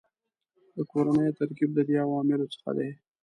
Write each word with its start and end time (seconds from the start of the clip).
د 0.75 0.77
کورنیو 0.91 1.37
ترکیب 1.39 1.69
د 1.75 1.79
دې 1.87 1.95
عواملو 2.05 2.51
څخه 2.53 2.69
دی 2.77 2.89